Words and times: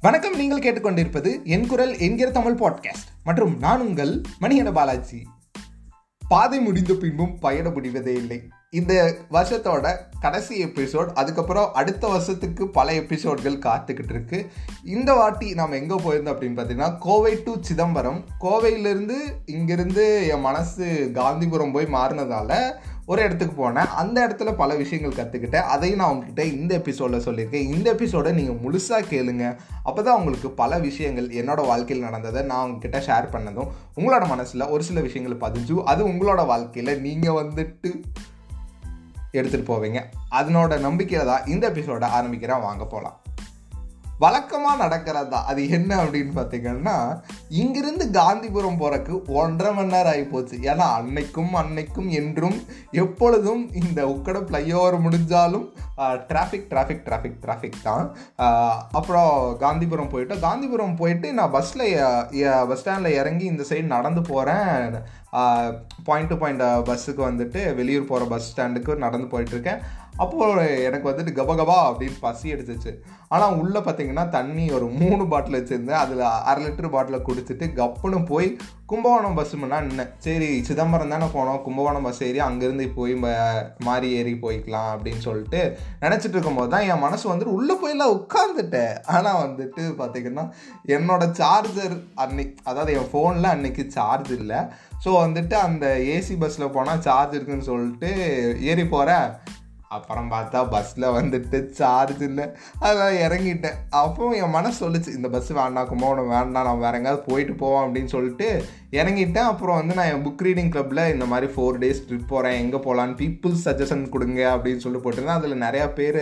வணக்கம் 0.00 0.36
நீங்கள் 0.36 0.58
கேட்டுக்கொண்டிருப்பது 0.58 1.42
என் 1.44 1.66
குரல் 1.66 1.98
என்கிற 1.98 2.30
தமிழ் 2.30 2.52
பாட்காஸ்ட் 2.52 3.08
மற்றும் 3.24 3.58
நான் 3.58 3.80
உங்கள் 3.80 4.20
மணிகண்ட 4.40 4.72
பாலாஜி. 4.72 5.26
பாதை 6.28 6.60
முடிந்த 6.60 6.94
பின்பும் 6.94 7.38
பயணம் 7.38 7.72
முடிவதே 7.72 8.14
இல்லை. 8.14 8.42
இந்த 8.70 9.14
வருஷத்தோட 9.30 9.96
கடைசி 10.20 10.64
எபிசோட் 10.64 11.06
அதுக்கப்புறம் 11.06 11.74
அடுத்த 11.74 12.06
வருஷத்துக்கு 12.06 12.68
பல 12.68 12.92
எபிசோட்கள் 12.92 13.58
காத்துக்கிட்டு 13.58 14.10
இருக்கு. 14.10 14.46
இந்த 14.84 15.14
வாட்டி 15.14 15.54
நாம் 15.54 15.72
எங்கே 15.72 15.94
போயிருந்தோம் 15.94 16.34
அப்படின்னு 16.34 16.58
பார்த்தீங்கன்னா 16.58 16.98
கோவை 16.98 17.42
டு 17.42 17.54
சிதம்பரம். 17.60 18.24
கோவையிலேருந்து 18.40 19.16
இங்கேருந்து 19.46 20.28
என் 20.28 20.40
மனசு 20.40 21.10
காந்திபுரம் 21.14 21.72
போய் 21.72 21.86
மாறினதால 21.86 22.72
ஒரு 23.06 23.22
இடத்துக்கு 23.22 23.54
போனேன். 23.58 23.88
அந்த 24.02 24.26
இடத்துல 24.26 24.52
பல 24.52 24.74
விஷயங்கள் 24.74 25.18
கற்றுக்கிட்டேன் 25.18 25.68
அதையும் 25.74 25.98
நான் 25.98 26.10
உங்ககிட்ட 26.10 26.44
இந்த 26.44 26.74
எபிசோடில் 26.74 27.24
சொல்லியிருக்கேன். 27.26 27.68
இந்த 27.74 27.90
எபிசோடை 27.90 28.32
நீங்கள் 28.32 28.58
முழுசாக 28.64 29.02
கேளுங்க. 29.12 29.56
அப்போ 29.82 30.02
தான் 30.02 30.18
உங்களுக்கு 30.18 30.50
பல 30.50 30.78
விஷயங்கள் 30.78 31.28
என்னோடய 31.28 31.66
வாழ்க்கையில் 31.66 32.04
நடந்ததை 32.04 32.42
நான் 32.42 32.64
உங்ககிட்ட 32.64 32.98
ஷேர் 32.98 33.34
பண்ணதும் 33.34 33.68
உங்களோட 33.96 34.26
மனசில் 34.26 34.66
ஒரு 34.66 34.82
சில 34.82 35.00
விஷயங்கள் 35.00 35.50
பதிஞ்சு 35.50 35.82
அது 35.84 36.08
உங்களோட 36.08 36.46
வாழ்க்கையில் 36.46 37.00
நீங்கள் 37.00 37.38
வந்துட்டு 37.44 37.90
எடுத்துகிட்டு 39.32 39.70
போவீங்க. 39.72 40.00
அதனோட 40.30 40.80
நம்பிக்கையில் 40.80 41.28
தான் 41.28 41.46
இந்த 41.46 41.68
எபிசோடை 41.68 42.08
ஆரம்பிக்கிறேன். 42.08 42.60
வாங்க 42.60 42.84
போகலாம் 42.84 43.20
வழக்கமாக 44.24 44.80
நடக்கிறது? 44.82 45.28
தான் 45.32 45.48
அது 45.50 45.62
என்ன 45.76 45.90
அப்படின்னு 46.02 46.32
பார்த்தீங்கன்னா 46.36 46.96
இங்கிருந்து 47.60 48.04
காந்திபுரம் 48.18 48.78
போகிறக்கு 48.82 49.14
ஒன்றரை 49.40 49.70
மணி 49.78 49.94
நேரம் 49.94 50.12
ஆகி 50.12 50.24
போச்சு. 50.32 50.56
ஏன்னா 50.70 50.86
அன்னைக்கும் 50.98 51.52
அன்னைக்கும் 51.62 52.08
என்றும் 52.20 52.58
எப்பொழுதும் 53.04 53.64
இந்த 53.82 54.00
உக்கட 54.14 54.40
ஃப்ளைஓவர் 54.46 54.96
முடிஞ்சாலும் 55.06 55.66
டிராஃபிக் 56.30 56.66
டிராஃபிக் 56.72 57.04
டிராஃபிக் 57.08 57.38
டிராஃபிக் 57.44 57.84
தான். 57.88 58.06
அப்புறம் 58.98 59.30
காந்திபுரம் 59.64 60.12
போயிட்டோம். 60.14 60.44
காந்திபுரம் 60.48 60.98
போயிட்டு 61.02 61.28
நான் 61.38 61.54
பஸ்ஸில் 61.58 61.86
பஸ் 62.70 62.82
ஸ்டாண்டில் 62.82 63.18
இறங்கி 63.20 63.46
இந்த 63.52 63.64
சைடு 63.70 63.86
நடந்து 63.96 64.22
போகிறேன் 64.32 64.98
பாயிண்ட் 66.08 66.30
டு 66.32 66.36
பாயிண்ட் 66.42 66.62
பஸ்ஸுக்கு 66.88 67.22
வந்துட்டு 67.28 67.60
வெளியூர் 67.78 68.10
போகிற 68.10 68.26
பஸ் 68.32 68.48
ஸ்டாண்டுக்கு 68.50 68.92
நடந்து 69.04 69.26
போயிட்டுருக்கேன் 69.32 69.80
அப்போது 70.22 70.64
எனக்கு 70.88 71.10
வந்துட்டு 71.10 71.32
கபகபா 71.38 71.78
அப்படின்னு 71.88 72.18
பசி 72.26 72.46
எடுத்துச்சு. 72.54 72.92
ஆனால் 73.34 73.56
உள்ளே 73.60 73.80
பார்த்தீங்கன்னா 73.86 74.24
தண்ணி 74.36 74.64
ஒரு 74.76 74.86
மூணு 75.00 75.22
பாட்டில் 75.32 75.58
வச்சுருந்தேன். 75.58 76.02
அதில் 76.04 76.24
அரை 76.50 76.60
லிட்டர் 76.64 76.94
பாட்டிலை 76.94 77.18
குடிச்சிட்டு 77.28 77.66
கப்புன்னு 77.80 78.18
போய் 78.32 78.48
கும்பகோணம் 78.90 79.36
பஸ் 79.38 79.54
முன்னா 79.60 79.78
நின்னேன். 79.86 80.12
சரி 80.26 80.50
சிதம்பரம் 80.68 81.12
தானே 81.14 81.28
போனோம். 81.36 81.60
கும்பகோணம் 81.64 82.06
பஸ் 82.08 82.22
ஏறி 82.28 82.40
அங்கேருந்து 82.48 82.86
போய் 82.98 83.14
மாறி 83.86 84.08
ஏறி 84.18 84.34
போய்க்கலாம் 84.44 84.90
அப்படின்னு 84.94 85.22
சொல்லிட்டு 85.28 85.60
நினச்சிட்டு 86.04 86.36
இருக்கும்போது 86.36 86.72
தான் 86.74 86.86
என் 86.90 87.04
மனசு 87.06 87.24
வந்துட்டு 87.30 87.56
உள்ளே 87.58 87.76
போயெல்லாம் 87.80 88.14
உட்காந்துட்டேன் 88.18 88.94
ஆனால் 89.16 89.40
வந்துட்டு 89.44 89.84
பார்த்திங்கன்னா 90.00 90.44
என்னோடய 90.96 91.36
சார்ஜர் 91.40 91.96
அன்னைக்கு 92.24 92.56
அதாவது 92.70 92.94
என் 93.00 93.10
ஃபோனில் 93.12 93.52
அன்னைக்கு 93.54 93.84
சார்ஜ் 93.96 94.32
இல்லை. 94.40 94.60
ஸோ 95.04 95.10
வந்துட்டு 95.24 95.56
அந்த 95.66 95.86
ஏசி 96.14 96.34
பஸ்ஸில் 96.42 96.74
போனால் 96.76 97.04
சார்ஜ் 97.08 97.36
இருக்குன்னு 97.36 97.70
சொல்லிட்டு 97.72 98.10
ஏறி 98.70 98.84
போகிறேன் 98.94 99.26
அப்புறம் 99.96 100.30
பார்த்தா 100.30 100.70
பஸ்ஸில் 100.70 101.14
வந்துட்டு 101.18 101.70
சார்ஜ் 101.70 102.22
இல்லை. 102.22 102.46
அதெல்லாம் 102.78 103.30
இறங்கிட்டேன். 103.30 103.76
அப்போ 103.90 104.30
என் 104.30 104.50
மனசு 104.50 104.88
சொல்லுச்சு 104.88 105.08
இந்த 105.08 105.28
பஸ் 105.28 105.48
வேண்டாம் 105.48 105.88
கும்பகோணம் 105.88 106.28
வேண்டாம் 106.28 106.64
நான் 106.64 106.84
வேற 106.84 106.96
எங்கேயாவது 106.96 107.24
போயிட்டு 107.26 107.52
போவோம் 107.52 107.84
அப்படின்னு 107.84 108.12
சொல்லிட்டு 108.14 108.64
இறங்கிட்டேன். 108.98 109.48
அப்புறம் 109.52 109.78
வந்து 109.80 109.94
நான் 109.98 110.10
என் 110.12 110.24
புக் 110.26 110.44
ரீடிங் 110.46 110.70
கிளப்பில் 110.74 111.02
இந்த 111.12 111.24
மாதிரி 111.30 111.46
ஃபோர் 111.54 111.78
டேஸ் 111.82 112.02
ட்ரிப் 112.08 112.30
போகிறேன் 112.32 112.58
எங்கே 112.62 112.78
போகலான்னு 112.86 113.16
பீப்புள்ஸ் 113.22 113.64
சஜஷன் 113.68 114.04
கொடுங்க 114.14 114.40
அப்படின்னு 114.54 114.84
சொல்லி 114.84 115.00
போட்டிருந்தேன் 115.04 115.38
அதில் 115.40 115.64
நிறையா 115.66 115.86
பேர் 115.98 116.20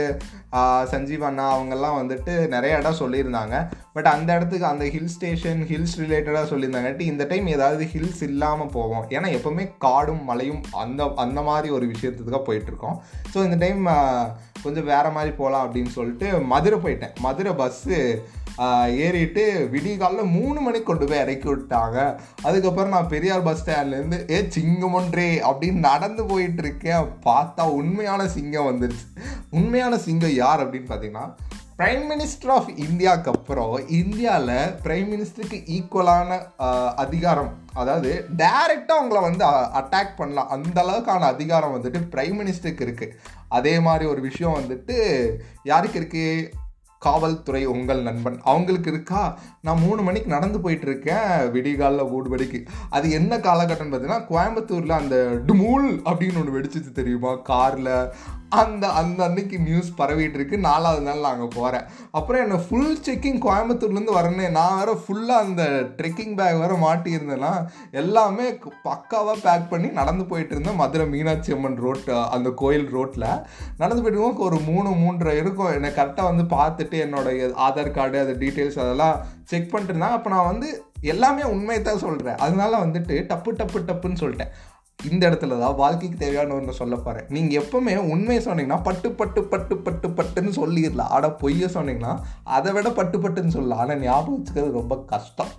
சஞ்சீவ் 0.93 1.25
அண்ணா 1.29 1.47
அவங்கெல்லாம் 1.56 1.98
வந்துட்டு 2.01 2.34
நிறைய 2.55 2.79
இடம் 2.81 3.01
சொல்லியிருந்தாங்க. 3.03 3.55
பட் 3.97 4.09
அந்த 4.15 4.29
இடத்துக்கு 4.37 4.67
அந்த 4.73 4.84
ஹில் 4.94 5.12
ஸ்டேஷன் 5.16 5.61
ஹில்ஸ் 5.71 5.97
ரிலேட்டடாக 6.03 6.47
சொல்லியிருந்தாங்காட்டி 6.53 7.05
இந்த 7.12 7.25
டைம் 7.33 7.47
ஏதாவது 7.56 7.84
ஹில்ஸ் 7.94 8.22
இல்லாமல் 8.28 8.72
போவோம். 8.77 9.05
ஏன்னா 9.17 9.31
எப்போவுமே 9.38 9.67
காடும் 9.87 10.25
மலையும் 10.31 10.62
அந்த 10.84 11.11
அந்த 11.25 11.43
மாதிரி 11.50 11.71
ஒரு 11.78 11.87
விஷயத்துக்கு 11.93 12.34
தான் 12.37 12.49
போயிட்டுருக்கோம். 12.49 12.97
ஸோ 13.34 13.38
இந்த 13.49 13.59
டைம் 13.65 13.83
கொஞ்சம் 14.65 14.88
வேறு 14.93 15.11
மாதிரி 15.17 15.33
போகலாம் 15.41 15.65
அப்படின்னு 15.67 15.93
சொல்லிட்டு 15.99 16.28
மதுரை 16.53 16.78
போயிட்டேன். 16.84 17.15
மதுரை 17.27 17.53
பஸ்ஸு 17.61 17.97
ஏறிட்டு 19.04 19.44
விடிய 19.72 19.94
காலைல 20.00 20.25
மூணு 20.31 20.59
மணிக்கு 20.60 20.88
கொண்டு 20.91 21.06
போய் 21.06 21.22
இறக்கி 21.25 21.48
விட்டாங்க. 21.48 21.98
அதுக்கப்புறம் 22.42 22.94
நான் 22.97 23.12
பெரியார் 23.15 23.42
பஸ் 23.42 23.62
ஸ்டாண்ட்லேருந்து 23.62 24.20
ஏ 24.34 24.41
சிங்கமொன்றே 24.56 25.28
அப்படின்னு 25.48 25.87
நடந்து 25.91 26.25
போயிட்டு 26.25 26.62
இருக்கேன். 26.62 27.10
பார்த்தா 27.26 27.66
உண்மையான 27.81 28.28
சிங்கம் 28.37 28.70
வந்துருச்சு. 28.70 29.06
உண்மையான 29.50 29.98
சிங்கம் 30.06 30.38
யார் 30.43 30.62
அப்படின்னு 30.64 30.91
பார்த்தீங்கன்னா 30.93 31.26
பிரைம் 31.78 32.04
மினிஸ்டர் 32.10 32.50
ஆஃப் 32.56 32.69
இந்தியாவுக்கு 32.87 33.31
அப்புறம் 33.31 33.88
இந்தியாவில் 33.88 34.75
பிரைம் 34.84 35.09
மினிஸ்டருக்கு 35.12 35.59
ஈக்குவலான 35.76 36.37
அதிகாரம் 37.04 37.53
அதாவது 37.72 38.10
டைரெக்டாக 38.37 38.98
அவங்கள 38.98 39.20
வந்து 39.20 39.44
அட்டாக் 39.81 40.12
பண்ணலாம். 40.16 40.48
அந்த 40.48 40.76
அளவுக்கான 40.82 41.31
அதிகாரம் 41.34 41.75
வந்துட்டு 41.76 42.03
பிரைம் 42.12 42.37
மினிஸ்டருக்கு 42.41 42.84
இருக்குது 42.87 43.16
அதே 43.48 43.81
மாதிரி 43.81 44.04
ஒரு 44.10 44.20
விஷயம் 44.20 44.59
வந்துட்டு 44.59 44.97
யாருக்கு 45.62 45.98
இருக்குது 46.00 46.62
காவல்துறை 47.06 47.62
உங்கள் 47.75 48.03
நண்பன். 48.03 48.38
அவங்களுக்கு 48.53 48.91
இருக்கா? 48.92 49.22
நான் 49.60 49.82
மூணு 49.87 50.03
மணிக்கு 50.03 50.28
நடந்து 50.28 50.59
போயிட்டு 50.60 50.87
இருக்கேன் 50.87 51.50
விடிகாலில் 51.53 52.10
மூணு 52.10 52.28
மணிக்கு 52.28 52.60
அது 52.91 53.06
என்ன 53.19 53.38
காலகட்டம்னு 53.38 53.92
பார்த்தீங்கன்னா 53.94 54.20
கோயம்புத்தூரில் 54.32 54.98
அந்த 55.00 55.16
டுமூல் 55.47 55.88
அப்படின்னு 56.10 56.41
ஒன்று 56.41 56.56
வெடிச்சிச்சு 56.59 56.93
தெரியுமா? 57.00 57.32
காரில் 57.50 57.93
அந்த 58.62 58.87
அந்த 59.00 59.20
அன்னைக்கு 59.26 59.56
நியூஸ் 59.66 59.91
பரவிட்டு 59.98 60.38
இருக்கு. 60.38 60.56
நாலாவது 60.66 61.03
நாள் 61.06 61.22
நான் 61.25 61.34
அங்கே 61.37 61.48
போகிறேன் 61.56 61.84
அப்புறம் 62.19 62.42
என்னை 62.44 62.59
ஃபுல் 62.66 62.97
செக்கிங் 63.06 63.41
கோயம்புத்தூர்லேருந்து 63.47 64.16
வரேனே 64.19 64.47
நான் 64.59 64.78
வேற 64.81 64.92
ஃபுல்லாக 65.03 65.44
அந்த 65.47 65.65
ட்ரெக்கிங் 65.98 66.34
பேக் 66.41 66.60
வேற 66.62 66.75
மாட்டியிருந்தேன்னா 66.87 67.53
எல்லாமே 68.03 68.47
பக்காவாக 68.88 69.37
பேக் 69.47 69.70
பண்ணி 69.72 69.91
நடந்து 70.00 70.26
போயிட்டு 70.32 70.54
இருந்தேன். 70.56 70.81
மதுரை 70.82 71.06
மீனாட்சி 71.14 71.53
அம்மன் 71.56 71.81
ரோட் 71.84 72.10
அந்த 72.37 72.50
கோயில் 72.62 72.88
ரோட்டில் 72.97 73.28
நடந்து 73.82 74.00
போயிட்டு 74.00 74.19
இருக்கோம் 74.19 74.48
ஒரு 74.48 74.60
மூணு 74.70 74.91
மூன்றரை 75.03 75.37
இருக்கும். 75.43 75.72
என்னை 75.76 75.93
கரெக்டாக 76.00 76.31
வந்து 76.31 76.47
பார்த்துட்டு 76.56 76.98
என்னோடய 77.06 77.53
ஆதார் 77.69 77.97
கார்டு 77.98 78.19
அது 78.25 78.34
டீட்டெயில்ஸ் 78.44 78.82
அதெல்லாம் 78.84 79.16
செக் 79.53 79.70
பண்ணிட்டு 79.72 79.93
இருந்தாங்க 79.94 80.19
அப்போ 80.19 80.31
நான் 80.37 80.50
வந்து 80.53 80.69
எல்லாமே 81.12 81.43
உண்மையை 81.54 81.81
தான் 81.82 82.04
சொல்கிறேன் 82.04 82.38
அதனால 82.44 82.72
வந்துட்டு 82.84 83.14
டப்பு 83.31 83.50
டப்பு 83.59 83.78
டப்புன்னு 83.88 84.20
சொல்லிட்டேன். 84.22 84.53
இந்த 84.99 85.22
இடத்துல 85.28 85.56
தான் 85.62 85.75
வாழ்க்கைக்கு 85.81 86.19
தேவையான 86.22 86.55
ஒன்று 86.55 86.72
சொல்ல 86.78 86.94
போகிறேன் 86.97 87.27
நீங்கள் 87.34 87.59
எப்பவுமே 87.62 87.94
உண்மையை 88.12 88.41
சொன்னீங்கன்னா 88.47 88.78
பட்டு 88.82 89.09
பட்டு 89.21 89.41
பட்டு 89.53 89.75
பட்டு 89.87 90.09
பட்டுன்னு 90.19 90.53
சொல்லிடலாம். 90.60 91.12
ஆனால் 91.16 91.37
பொய்யை 91.43 91.69
சொன்னீங்கன்னா 91.77 92.12
அதை 92.56 92.72
விட 92.77 92.91
பட்டு 93.00 93.19
பட்டுன்னு 93.19 93.56
சொல்லலாம். 93.56 93.82
ஆனால் 93.84 94.03
ஞாபகம் 94.06 94.38
வச்சுக்கிறது 94.38 94.78
ரொம்ப 94.81 94.97
கஷ்டம். 95.12 95.53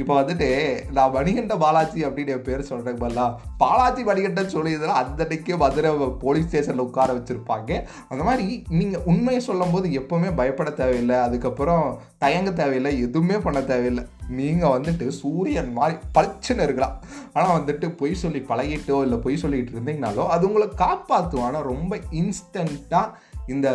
இப்போ 0.00 0.12
வந்துட்டு 0.20 0.48
நான் 0.96 1.14
மணிகண்ட 1.16 1.56
பாலாஜி 1.64 2.00
அப்படின்னு 2.06 2.34
என் 2.36 2.46
பேர் 2.48 2.68
சொல்கிறேன் 2.70 3.00
பதிலா 3.02 3.26
பாலாஜி 3.62 4.02
மணிகண்டன் 4.10 4.54
சொல்லியதுனா 4.56 4.94
அந்த 5.02 5.20
அன்னைக்கே 5.24 5.56
மதுரை 5.62 5.90
போலீஸ் 6.24 6.48
ஸ்டேஷனில் 6.48 6.86
உட்கார 6.86 7.14
வச்சுருப்பாங்க. 7.18 7.70
அந்த 8.08 8.22
மாதிரி 8.28 8.46
நீங்கள் 8.78 9.04
உண்மையை 9.12 9.42
சொல்லும்போது 9.48 9.88
எப்போவுமே 10.00 10.30
பயப்பட 10.40 10.70
தேவையில்லை. 10.80 11.18
அதுக்கப்புறம் 11.26 11.84
தயங்க 12.24 12.50
தேவையில்லை. 12.62 12.92
எதுவுமே 13.06 13.38
பண்ண 13.46 13.62
தேவையில்லை. 13.72 14.04
நீங்கள் 14.40 14.74
வந்துட்டு 14.76 15.06
சூரியன் 15.20 15.70
மாதிரி 15.78 15.96
பளிச்சுன்னு 16.18 16.66
இருக்கலாம். 16.66 16.96
ஆனால் 17.34 17.56
வந்துட்டு 17.58 17.86
பொய் 18.00 18.20
சொல்லி 18.24 18.42
பழகிட்டோ 18.50 18.98
இல்லை 19.06 19.18
பொய் 19.26 19.42
சொல்லிகிட்டு 19.44 19.74
இருந்தீங்கனாலோ 19.76 20.26
அது 20.34 20.46
உங்களை 20.48 20.68
காப்பாற்றும் 20.84 21.46
ஆனால் 21.48 21.68
ரொம்ப 21.72 21.98
இன்ஸ்டண்ட்டாக 22.20 23.14
இந்த 23.46 23.68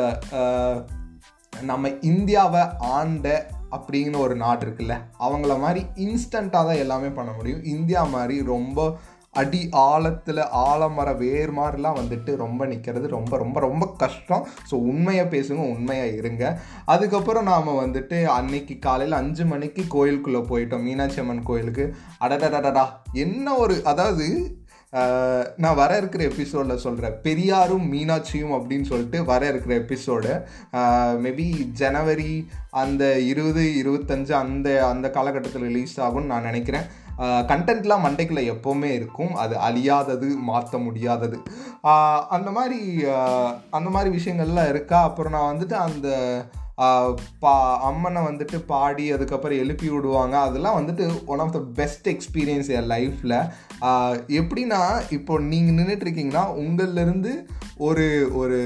நம்ம 1.54 1.90
இந்தியாவை 2.10 2.62
ஆண்ட 2.96 3.28
அப்படின்னு 3.76 4.18
ஒரு 4.18 4.36
நாடு 4.36 4.66
இருக்குல்ல 4.66 4.96
அவங்கள 5.20 5.60
மாதிரி 5.66 5.84
இன்ஸ்டண்ட்டாக 6.06 6.70
தான் 6.70 6.84
எல்லாமே 6.86 7.12
பண்ண 7.20 7.32
முடியும். 7.32 7.64
இந்தியா 7.76 8.04
மாதிரி 8.16 8.38
ரொம்ப 8.54 8.98
அடி 9.42 9.62
ஆழத்தில் 9.72 10.42
ஆலமர 10.68 11.10
வேர் 11.18 11.52
மாதிரிலாம் 11.58 11.98
வந்துட்டு 12.00 12.32
ரொம்ப 12.36 12.66
நிற்கிறது 12.66 13.08
ரொம்ப 13.16 13.38
ரொம்ப 13.38 13.58
ரொம்ப 13.60 13.86
கஷ்டம். 13.98 14.44
ஸோ 14.70 14.76
உண்மையாக 14.92 15.32
பேசுங்க 15.36 15.64
உண்மையாக 15.74 16.14
இருங்க. 16.20 16.44
அதுக்கப்புறம் 16.86 17.50
நாம் 17.52 17.72
வந்துட்டு 17.84 18.20
அன்னைக்கு 18.38 18.76
காலையில் 18.80 19.20
அஞ்சு 19.22 19.46
மணிக்கு 19.46 19.84
கோயிலுக்குள்ளே 19.96 20.42
போயிட்டோம். 20.52 20.86
மீனாட்சி 20.88 21.20
அம்மன் 21.20 21.44
கோயிலுக்கு. 21.44 21.88
அடடடடடா 22.26 22.86
என்ன 23.26 23.56
ஒரு 23.56 23.78
அதாவது 23.86 24.28
நான் 25.58 25.76
வர 25.76 25.98
இருக்கிற 25.98 26.24
எபிசோடில் 26.24 26.78
சொல்கிறேன் 26.78 27.16
பெரியாரும் 27.22 27.94
மீனாட்சியும் 27.94 28.54
அப்படின்னு 28.58 28.84
சொல்லிட்டு 28.84 29.26
வர 29.26 29.48
இருக்கிற 29.48 29.76
எபிசோடு 29.80 30.32
மேபி 31.26 31.48
ஜனவரி 31.72 32.48
அந்த 32.70 33.20
இருபது 33.20 33.64
இருபத்தஞ்சு 33.84 34.32
அந்த 34.32 34.88
அந்த 34.88 35.10
காலகட்டத்தில் 35.10 35.68
ரிலீஸ் 35.70 36.02
ஆகும்னு 36.02 36.32
நான் 36.34 36.48
நினைக்கிறேன். 36.50 36.86
கண்டென்ட்லாம் 37.20 38.04
மண்டைக்குள்ள 38.06 38.42
எப்போவுமே 38.54 38.90
இருக்கும். 39.00 39.34
அது 39.34 39.56
அழியாதது 39.68 40.30
மாற்ற 40.50 40.78
முடியாதது. 40.78 41.38
அந்த 42.30 42.52
மாதிரி 42.52 43.06
அந்த 43.70 43.90
மாதிரி 43.90 44.10
விஷயங்கள்லாம் 44.18 44.70
இருக்கா? 44.70 45.04
அப்புறம் 45.04 45.36
நான் 45.38 45.50
வந்துட்டு 45.52 45.74
அந்த 45.74 46.10
பா 47.44 47.54
அம்மனை 47.90 48.22
வந்துட்டு 48.28 48.58
பாடி 48.72 49.06
அதுக்கப்புறம் 49.16 49.62
எழுப்பி 49.64 49.88
விடுவாங்க. 49.90 50.36
அதெல்லாம் 50.48 50.78
வந்துட்டு 50.80 51.06
one 51.34 51.44
of 51.44 51.54
the 51.58 51.62
best 51.80 52.08
experience 52.14 52.70
என் 52.78 52.90
லைஃப்பில் 52.94 53.38
எப்படின்னா 54.40 54.82
இப்போ 55.18 55.34
நீங்கள் 55.52 55.78
நின்றுட்டு 55.78 56.06
இருக்கீங்கன்னா 56.08 56.46
உங்கள்லேருந்து 56.64 57.34
ஒரு 57.88 58.06
ஒரு 58.42 58.60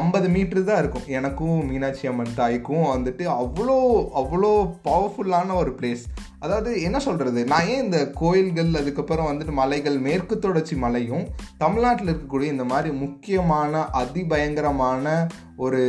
ஐம்பது 0.00 0.28
மீட்ரு 0.34 0.60
தான் 0.64 0.80
இருக்கும். 0.82 1.08
எனக்கும் 1.18 1.58
மீனாட்சி 1.70 2.06
அம்மன் 2.10 2.38
தாய்க்கும் 2.42 2.86
வந்துட்டு 2.94 3.24
அவ்வளோ 3.40 3.76
அவ்வளோ 4.22 4.52
பவர்ஃபுல்லான 4.88 5.56
ஒரு 5.62 5.72
பிளேஸ் 5.80 6.04
அதாவது 6.38 6.70
என்ன 6.82 6.98
சொல்கிறது 6.98 7.40
நான் 7.44 7.68
ஏன் 7.68 7.84
இந்த 7.84 8.00
கோயில்கள் 8.14 8.68
அதுக்கப்புறம் 8.72 9.28
வந்துட்டு 9.28 9.52
மலைகள் 9.52 9.96
மேற்கு 9.98 10.34
தொடர்ச்சி 10.38 10.74
மலையும் 10.76 11.24
தமிழ்நாட்டில் 11.58 12.10
இருக்கக்கூடிய 12.10 12.48
இந்த 12.50 12.64
மாதிரி 12.64 12.90
முக்கியமான 12.96 13.80
அதிபயங்கரமான 14.02 15.14
ஒரு 15.56 15.80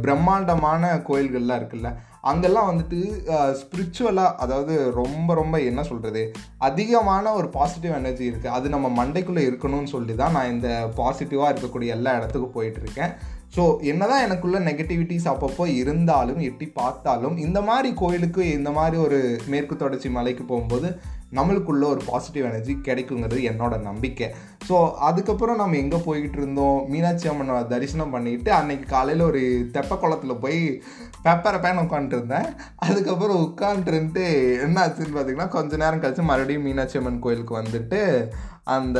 பிரம்மாண்டமான 0.00 0.92
கோயில்கள்லாம் 1.08 1.60
இருக்குல்ல 1.60 1.90
அங்கெல்லாம் 2.22 2.68
வந்துட்டு 2.70 2.98
ஸ்பிரிச்சுவலாக 3.60 4.36
அதாவது 4.36 4.74
ரொம்ப 4.92 5.34
ரொம்ப 5.34 5.56
என்ன 5.62 5.82
சொல்கிறது 5.82 6.22
அதிகமான 6.60 7.32
ஒரு 7.32 7.48
பாசிட்டிவ் 7.48 7.94
எனர்ஜி 7.94 8.24
இருக்குது 8.26 8.54
அது 8.56 8.68
நம்ம 8.68 8.88
மண்டைக்குள்ளே 8.96 9.44
இருக்கணும்னு 9.46 9.92
சொல்லி 9.92 10.14
தான் 10.14 10.34
நான் 10.36 10.52
இந்த 10.52 10.70
பாசிட்டிவாக 10.96 11.52
இருக்கக்கூடிய 11.52 11.90
எல்லா 11.90 12.14
இடத்துக்கும் 12.14 12.56
போயிட்டுருக்கேன் 12.56 13.14
ஸோ 13.56 13.62
என்னதான் 13.80 14.22
எனக்குள்ள 14.22 14.58
நெகட்டிவிட்டிஸ் 14.60 15.24
அப்பப்போ 15.24 15.66
இருந்தாலும் 15.66 16.38
எட்டி 16.38 16.66
பார்த்தாலும் 16.66 17.36
இந்த 17.36 17.60
மாதிரி 17.60 17.94
கோயிலுக்கு 17.94 18.52
இந்த 18.52 18.70
மாதிரி 18.70 18.96
ஒரு 18.96 19.40
மேற்கு 19.46 19.76
தொடர்ச்சி 19.76 20.08
மலைக்கு 20.08 20.44
போகும்போது 20.44 20.96
நம்மளுக்குள்ள 21.34 21.84
ஒரு 21.84 22.00
பாசிட்டிவ் 22.06 22.44
எனர்ஜி 22.44 22.74
கிடைக்குங்கிறது 22.74 23.40
என்னோட 23.50 23.80
நம்பிக்கை. 23.80 24.28
ஸோ 24.68 24.92
அதுக்கப்புறம் 24.98 25.56
நம்ம 25.56 25.76
எங்கே 25.76 25.96
போய்கிட்டு 25.96 26.36
இருந்தோம்? 26.36 26.88
மீனாட்சி 26.88 27.28
அம்மனை 27.28 27.66
தரிசனம் 27.66 28.10
பண்ணிட்டு 28.10 28.52
அன்னைக்கு 28.52 28.88
காலையில் 28.88 29.24
ஒரு 29.24 29.68
தெப்ப 29.72 29.98
குளத்தில் 29.98 30.40
போய் 30.40 30.82
பெப்பரை 31.24 31.58
பேன் 31.60 31.82
உட்காந்துருந்தேன் 31.82 32.48
அதுக்கப்புறம் 32.76 33.42
உட்காந்துருந்துட்டு 33.46 34.24
என்ன 34.62 34.76
ஆச்சுன்னு 34.86 35.16
பார்த்தீங்கன்னா 35.16 35.48
கொஞ்ச 35.48 35.76
நேரம் 35.76 36.02
கழிச்சு 36.02 36.22
மறுபடியும் 36.22 36.62
மீனாட்சி 36.62 36.98
அம்மன் 36.98 37.18
கோயிலுக்கு 37.18 37.54
வந்துட்டு 37.62 38.00
அந்த 38.74 38.98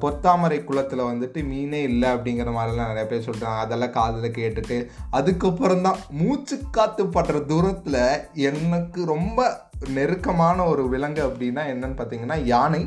பொத்தாமரை 0.00 0.64
குளத்தில் 0.64 1.08
வந்துட்டு 1.10 1.40
மீனே 1.44 1.82
இல்லை 1.82 2.08
அப்படிங்கிற 2.10 2.50
மாதிரிலாம் 2.56 2.90
நிறைய 2.92 3.04
பேர் 3.08 3.26
சொல்கிறாங்க 3.28 3.60
அதெல்லாம் 3.64 3.90
காதில் 3.90 4.36
கேட்டுட்டு 4.38 4.78
அதுக்கப்புறம் 5.10 5.82
தான் 5.82 6.00
மூச்சு 6.22 6.56
காத்து 6.70 7.04
படுற 7.04 7.44
தூரத்தில் 7.46 8.02
எனக்கு 8.48 9.04
ரொம்ப 9.04 9.64
நெருக்கமான 9.94 10.58
ஒரு 10.66 10.88
விலங்கு 10.88 11.22
அப்படின்னா 11.26 11.62
என்னன்னு 11.72 11.96
பார்த்தீங்கன்னா 11.98 12.44
யானை. 12.44 12.82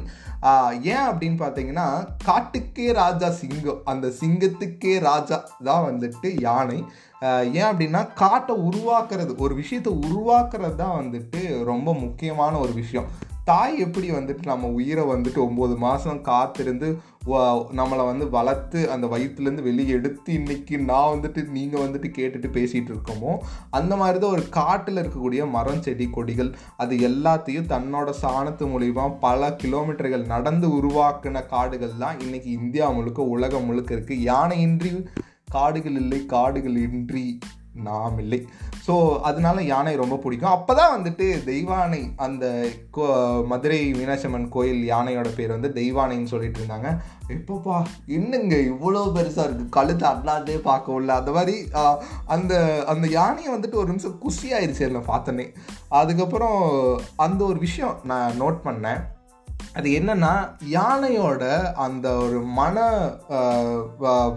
ஏன் 0.94 1.08
அப்படின்னு 1.10 1.38
பார்த்தீங்கன்னா 1.42 1.88
காட்டுக்கே 2.26 2.88
ராஜா 2.94 3.30
சிங்கம். 3.42 3.82
அந்த 3.86 4.08
சிங்கத்துக்கே 4.22 4.94
ராஜா 5.00 5.38
தான் 5.64 5.86
வந்துட்டு 5.90 6.30
யானை. 6.40 6.80
ஏன் 7.22 7.70
அப்படின்னா 7.70 8.14
காட்டை 8.14 8.56
உருவாக்குறது 8.68 9.36
ஒரு 9.38 9.56
விஷயத்தை 9.56 9.94
உருவாக்குறது 9.94 10.76
தான் 10.76 10.98
வந்துட்டு 11.02 11.64
ரொம்ப 11.64 11.94
முக்கியமான 11.94 12.60
ஒரு 12.60 12.74
விஷயம். 12.74 13.10
தாய் 13.44 13.76
எப்படி 13.78 14.12
வந்துட்டு 14.12 14.44
நம்ம 14.46 14.68
உயிரை 14.68 15.04
வந்துட்டு 15.04 15.40
ஒம்பது 15.48 15.76
மாதம் 15.78 16.22
காத்திருந்து 16.22 16.88
நம்மளை 17.72 18.06
வந்து 18.06 18.30
வளர்த்து 18.30 18.90
அந்த 18.90 19.08
வயிற்றுலேருந்து 19.08 19.62
வெளியே 19.62 19.94
எடுத்து 19.94 20.34
இன்றைக்கி 20.34 20.78
நான் 20.80 21.12
வந்துட்டு 21.14 21.48
நீங்கள் 21.48 21.84
வந்துட்டு 21.86 22.10
கேட்டுட்டு 22.10 22.50
பேசிகிட்டு 22.50 22.92
இருக்கோமோ 22.94 23.38
அந்த 23.70 23.96
மாதிரி 23.96 24.20
தான் 24.20 24.32
ஒரு 24.32 24.50
காட்டில் 24.50 24.96
இருக்கக்கூடிய 24.96 25.50
மரம் 25.50 25.82
செடி 25.82 26.10
கொடிகள் 26.10 26.52
அது 26.78 26.96
எல்லாத்தையும் 27.00 27.68
தன்னோட 27.68 28.14
சாணத்து 28.22 28.66
மூலிமா 28.66 29.18
பல 29.20 29.52
கிலோமீட்டர்கள் 29.56 30.26
நடந்து 30.26 30.70
உருவாக்கின 30.70 31.46
காடுகள் 31.46 32.00
தான் 32.00 32.20
இன்றைக்கி 32.20 32.52
இந்தியா 32.52 32.90
முழுக்க 32.90 33.22
உலகம் 33.22 33.66
முழுக்க 33.66 33.96
இருக்குது 33.96 34.22
யானையின்றி 34.22 34.94
காடுகள் 35.58 36.00
இல்லை 36.04 36.20
காடுகள் 36.36 36.78
இன்றி 36.88 37.28
நாம் 37.88 38.16
இல்லை. 38.22 38.38
ஸோ 38.86 38.94
அதனால 39.28 39.58
யானை 39.70 39.92
ரொம்ப 40.02 40.16
பிடிக்கும். 40.24 40.54
அப்போ 40.56 40.74
தான் 40.80 40.94
வந்துட்டு 40.96 41.26
தெய்வானை 41.50 42.00
அந்த 42.26 42.46
கோ 42.96 43.04
மதுரை 43.52 43.78
மீனாட்சி 43.98 44.30
கோயில் 44.56 44.82
யானையோட 44.92 45.30
பேர் 45.38 45.54
வந்து 45.56 45.70
தெய்வானைன்னு 45.78 46.32
சொல்லிட்டு 46.32 46.60
இருந்தாங்க. 46.62 46.90
எப்போப்பா 47.36 47.76
என்னங்க 48.18 48.56
இவ்வளோ 48.72 49.04
பெருசாக 49.18 49.46
இருக்குது 49.48 49.74
கழுத்து 49.78 50.06
அல்லாதே 50.14 50.58
பார்க்க 50.70 50.98
உள்ள 50.98 51.14
அந்த 51.20 51.34
மாதிரி 51.38 51.56
அந்த 52.36 52.54
அந்த 52.94 53.08
யானையை 53.20 53.52
வந்துட்டு 53.56 53.82
ஒரு 53.84 53.92
நிமிஷம் 53.92 54.18
குஷி 54.26 54.50
ஆயிடுச்சு 54.58 54.84
இல்லை 54.90 55.04
பார்த்தோன்னே. 55.12 55.48
அதுக்கப்புறம் 56.02 56.60
அந்த 57.28 57.42
ஒரு 57.52 57.62
விஷயம் 57.68 57.96
நான் 58.12 58.38
நோட் 58.44 58.60
பண்ணேன். 58.68 59.02
அது 59.78 59.90
என்னன்னா 60.00 60.34
யானையோட 60.78 61.44
அந்த 61.88 62.08
ஒரு 62.26 62.38
மன 62.60 62.78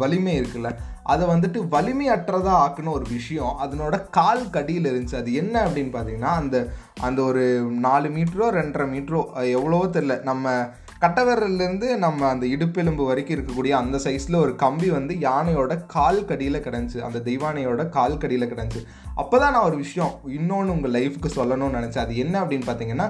வலிமை 0.00 0.35
இருக்குல்ல 0.41 0.70
அதை 1.02 1.28
வந்துட்டு 1.28 1.60
வலிமையற்றதாக 1.75 2.58
ஆக்குன 2.64 2.90
ஒரு 2.90 3.06
விஷயம். 3.08 3.56
அதனோட 3.62 4.10
கால் 4.10 4.50
கடியில் 4.50 4.90
இருந்துச்சு. 4.93 5.16
அது 5.16 5.32
என்ன 5.34 5.64
அப்படின்னு 5.66 5.94
பார்த்தீங்கன்னா 5.96 6.34
அந்த 6.43 6.72
அந்த 7.00 7.22
ஒரு 7.22 7.44
நாலு 7.62 8.08
மீட்டரோ 8.08 8.49
ரெண்டரை 8.58 8.87
மீட்டரோ 8.94 9.50
எவ்வளவோ 9.50 9.84
தெரில 9.87 10.22
நம்ம 10.22 10.70
கட்டவரல்லேருந்து 11.00 11.96
நம்ம 11.96 12.28
அந்த 12.28 12.46
இடுப்பெலும்பு 12.46 13.04
வரைக்கும் 13.06 13.37
இருக்கக்கூடிய 13.38 13.69
அந்த 13.69 13.96
சைஸில் 13.99 14.37
ஒரு 14.37 14.56
கம்பி 14.56 14.90
வந்து 14.90 15.14
யானையோட 15.14 15.87
கால் 15.87 16.25
கடியில் 16.25 16.64
கிடந்துச்சு. 16.64 16.99
அந்த 16.99 17.19
தெய்வானையோட 17.19 17.88
கால் 17.88 18.19
கடியில் 18.19 18.52
கிடந்துச்சு. 18.52 18.82
அப்போ 19.20 19.37
தான் 19.38 19.53
நான் 19.55 19.69
ஒரு 19.69 19.76
விஷயம் 19.76 20.12
இன்னொன்று 20.37 20.75
உங்கள் 20.75 20.94
லைஃபுக்கு 20.97 21.31
சொல்லணும்னு 21.38 21.79
நினச்சேன். 21.79 22.05
அது 22.05 22.14
என்ன 22.25 22.35
அப்படின்னு 22.43 22.67
பார்த்தீங்கன்னா 22.69 23.09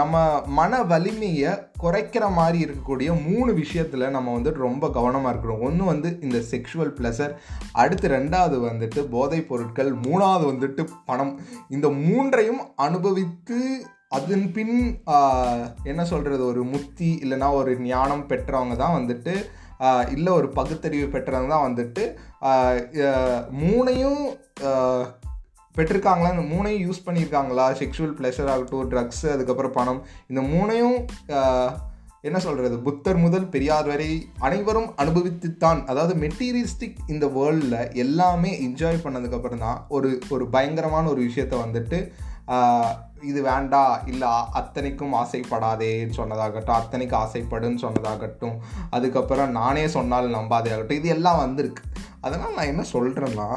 நம்ம 0.00 0.14
மன 0.58 0.80
வலிமையை 0.92 1.52
குறைக்கிற 1.82 2.24
மாதிரி 2.38 2.58
இருக்கக்கூடிய 2.66 3.10
மூணு 3.26 3.50
விஷயத்தில் 3.62 4.14
நம்ம 4.16 4.34
வந்துட்டு 4.38 4.66
ரொம்ப 4.68 4.90
கவனமாக 4.96 5.32
இருக்கிறோம் 5.32 5.64
ஒன்று 5.68 5.84
வந்து 5.92 6.10
இந்த 6.26 6.40
செக்ஷுவல் 6.52 6.94
ப்ளஸர் 6.98 7.34
அடுத்து 7.82 8.08
ரெண்டாவது 8.16 8.58
வந்துட்டு 8.68 9.02
போதைப் 9.14 9.48
பொருட்கள் 9.50 9.92
மூணாவது 10.06 10.46
வந்துட்டு 10.52 10.84
பணம். 11.10 11.32
இந்த 11.76 11.88
மூன்றையும் 12.06 12.62
அனுபவித்து 12.86 13.60
அதன் 14.16 14.44
பின் 14.52 14.76
என்ன 15.90 16.02
சொல்கிறது 16.12 16.42
ஒரு 16.50 16.62
முத்தி 16.72 17.08
இல்லைனா 17.22 17.48
ஒரு 17.60 17.72
ஞானம் 17.88 18.28
பெற்றவங்க 18.30 18.76
தான் 18.76 18.96
வந்துட்டு 18.98 19.34
இல்லை 20.14 20.30
ஒரு 20.32 20.48
பகுத்தறிவு 20.58 21.08
பெற்றவங்க 21.14 21.50
தான் 21.54 21.66
வந்துட்டு 21.66 22.04
மூணையும் 23.62 24.22
பெற்றிருக்காங்களா? 25.76 26.30
இந்த 26.34 26.44
மூணையும் 26.52 26.84
யூஸ் 26.86 27.04
பண்ணியிருக்காங்களா? 27.06 27.66
செக்ஷுவல் 27.80 28.14
ப்ளஷர் 28.20 28.50
ஆகட்டும் 28.52 28.88
ட்ரக்ஸ் 28.92 29.26
அதுக்கப்புறம் 29.34 29.76
பணம். 29.76 30.00
இந்த 30.30 30.40
மூணையும் 30.52 30.98
என்ன 32.28 32.38
சொல்கிறது 32.44 32.76
புத்தர் 32.86 33.20
முதல் 33.24 33.50
பெரியார் 33.52 33.88
வரை 33.90 34.08
அனைவரும் 34.46 34.88
அனுபவித்துத்தான் 35.02 35.80
அதாவது 35.90 36.14
மெட்டீரியலிஸ்டிக் 36.22 36.98
இந்த 37.12 37.26
வேர்ல்டில் 37.36 37.76
எல்லாமே 38.04 38.50
என்ஜாய் 38.66 39.04
பண்ணதுக்கப்புறம் 39.04 39.62
தான் 39.66 39.78
ஒரு 39.96 40.10
ஒரு 40.34 40.46
பயங்கரமான 40.54 41.04
ஒரு 41.12 41.20
விஷயத்த 41.28 41.54
வந்துட்டு 41.64 42.00
இது 43.30 43.40
வேண்டா 43.46 43.84
இல்லை 44.12 44.32
அத்தனைக்கும் 44.58 45.14
ஆசைப்படாதேன்னு 45.20 46.18
சொன்னதாகட்டும் 46.20 46.78
அத்தனைக்கு 46.80 47.16
ஆசைப்படுன்னு 47.22 47.84
சொன்னதாகட்டும் 47.84 48.56
அதுக்கப்புறம் 48.96 49.56
நானே 49.60 49.86
சொன்னால் 49.96 50.34
நம்பாதே 50.36 50.72
ஆகட்டும் 50.74 51.00
இது 51.00 51.08
எல்லாம் 51.16 51.42
வந்திருக்கு. 51.44 51.82
அதனால் 52.20 52.56
நான் 52.56 52.70
என்ன 52.72 52.84
சொல்கிறேன்னா 52.92 53.48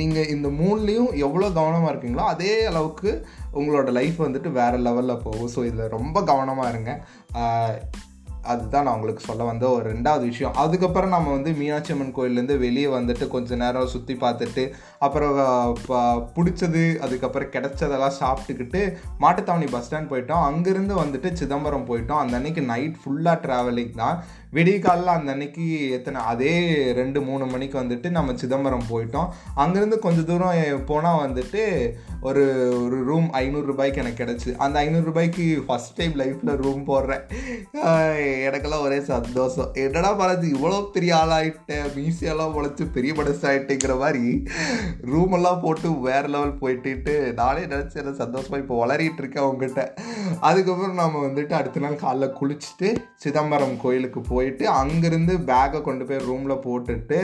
நீங்கள் 0.00 0.30
இந்த 0.34 0.48
மூணுலேயும் 0.60 1.12
எவ்வளோ 1.26 1.50
கவனமாக 1.50 1.92
இருக்கீங்களோ 1.92 2.24
அதே 2.32 2.52
அளவுக்கு 2.64 3.10
உங்களோட 3.52 3.90
லைஃப் 3.98 4.18
வந்துட்டு 4.22 4.50
வேறு 4.52 4.78
லெவலில் 4.78 5.22
போகும். 5.24 5.52
ஸோ 5.54 5.60
இதில் 5.68 5.92
ரொம்ப 5.96 6.22
கவனமாக 6.30 6.68
இருங்க. 6.68 6.92
அதுதான் 8.52 8.84
நான் 8.84 8.96
உங்களுக்கு 8.98 9.24
சொல்ல 9.28 9.42
வந்த 9.44 9.64
ஒரு 9.76 9.84
ரெண்டாவது 9.92 10.24
விஷயம். 10.30 10.56
அதுக்கப்புறம் 10.62 11.14
நம்ம 11.14 11.30
வந்து 11.30 11.52
மீனாட்சி 11.60 11.92
அம்மன் 11.94 12.14
கோயிலேருந்து 12.16 12.56
வெளியே 12.64 12.88
வந்துட்டு 12.96 13.26
கொஞ்சம் 13.34 13.62
நேரம் 13.64 13.92
சுற்றி 13.94 14.14
பார்த்துட்டு 14.24 14.64
அப்புறம் 15.06 15.38
பிடிச்சது 16.36 16.84
அதுக்கப்புறம் 17.06 17.52
கிடச்சதெல்லாம் 17.56 18.18
சாப்பிட்டுக்கிட்டு 18.20 18.82
மாட்டுத்தாவணி 19.24 19.68
பஸ் 19.74 19.88
ஸ்டாண்ட் 19.88 20.12
போயிட்டோம். 20.12 20.44
அங்கேருந்து 20.50 20.96
வந்துட்டு 21.02 21.30
சிதம்பரம் 21.40 21.88
போயிட்டோம். 21.90 22.22
அந்த 22.24 22.36
அன்னைக்கு 22.40 22.64
நைட் 22.72 23.00
ஃபுல்லாக 23.02 23.42
ட்ராவலிங் 23.46 23.98
தான். 24.02 24.16
விடிய 24.56 24.78
காலில் 24.84 25.12
அந்த 25.16 25.28
அன்னைக்கு 25.34 25.66
எத்தனை 25.96 26.20
அதே 26.30 26.54
ரெண்டு 26.98 27.18
மூணு 27.28 27.44
மணிக்கு 27.52 27.76
வந்துட்டு 27.80 28.08
நம்ம 28.16 28.32
சிதம்பரம் 28.40 28.90
போயிட்டோம். 28.90 29.28
அங்கேருந்து 29.62 29.98
கொஞ்சம் 29.98 30.26
தூரம் 30.30 30.84
போனால் 30.90 31.22
வந்துட்டு 31.26 31.62
ஒரு 32.28 32.42
ஒரு 32.82 32.98
ரூம் 33.04 33.28
ஐநூறுரூபாய்க்கு 33.42 34.02
எனக்கு 34.02 34.22
கிடச்சி. 34.24 34.50
அந்த 34.64 34.76
ஐநூறுரூபாய்க்கு 34.84 35.46
ஃபஸ்ட் 35.68 35.96
டைம் 35.96 36.14
லைஃப்பில் 36.22 36.60
ரூம் 36.64 36.82
போடுறேன். 36.90 37.24
எனக்கெல்லாம் 38.40 38.82
ஒரே 38.82 38.98
சந்தோஷம். 39.04 39.70
என்னடா 39.76 40.10
பாலாஜி 40.12 40.48
இவ்வளோ 40.52 40.78
பெரிய 40.90 41.12
ஆளாயிட்டேன் 41.16 41.88
மீசியெல்லாம் 41.94 42.54
உழைச்சி 42.54 42.84
பெரிய 42.90 43.12
மனசு 43.14 43.44
ஆகிட்டேங்கிற 43.48 43.96
மாதிரி 43.98 44.24
ரூம் 45.06 45.32
எல்லாம் 45.32 45.60
போட்டு 45.60 45.88
வேறு 46.00 46.28
லெவல் 46.28 46.58
போயிட்டு 46.58 47.14
நானே 47.34 47.64
நினச்சி 47.66 48.00
என்ன 48.02 48.14
சந்தோஷமாக 48.16 48.62
இப்போ 48.62 48.76
வளரிட்டு 48.82 49.22
இருக்கேன் 49.22 49.44
அவங்ககிட்ட 49.44 49.82
அதுக்கப்புறம் 50.40 51.00
நம்ம 51.02 51.22
வந்துட்டு 51.26 51.52
அடுத்த 51.52 51.80
நாள் 51.80 52.02
காலைல 52.02 52.28
குளிச்சுட்டு 52.38 52.88
சிதம்பரம் 53.16 53.76
கோயிலுக்கு 53.76 54.20
போயிட்டு 54.28 54.64
அங்கேருந்து 54.74 55.34
பேக்கை 55.44 55.80
கொண்டு 55.82 56.04
போய் 56.04 56.24
ரூமில் 56.24 56.62
போட்டுட்டு 56.64 57.20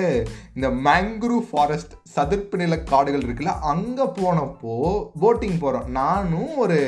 இந்த 0.54 0.68
மேங்க்ரூவ் 0.84 1.46
ஃபாரஸ்ட் 1.50 1.94
சதுர்ப்பு 2.14 2.56
நில 2.56 2.76
காடுகள் 2.84 3.24
இருக்குல்ல 3.24 3.54
அங்கே 3.66 4.06
போனப்போ 4.18 4.74
போட்டிங் 5.20 5.60
போகிறோம் 5.60 5.88
நானும் 5.92 6.52
ஒரு 6.56 6.78